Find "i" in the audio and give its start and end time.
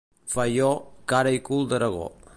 1.39-1.43